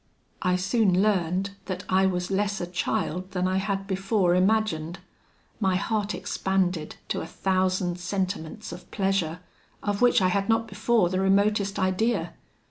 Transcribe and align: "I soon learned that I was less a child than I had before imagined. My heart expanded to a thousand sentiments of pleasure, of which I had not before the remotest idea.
"I 0.41 0.55
soon 0.55 0.99
learned 1.03 1.51
that 1.65 1.83
I 1.87 2.07
was 2.07 2.31
less 2.31 2.59
a 2.59 2.65
child 2.65 3.33
than 3.33 3.47
I 3.47 3.57
had 3.57 3.85
before 3.85 4.33
imagined. 4.33 4.97
My 5.59 5.75
heart 5.75 6.15
expanded 6.15 6.95
to 7.09 7.21
a 7.21 7.27
thousand 7.27 7.99
sentiments 7.99 8.71
of 8.71 8.89
pleasure, 8.89 9.41
of 9.83 10.01
which 10.01 10.19
I 10.19 10.29
had 10.29 10.49
not 10.49 10.67
before 10.67 11.09
the 11.09 11.19
remotest 11.21 11.77
idea. 11.77 12.33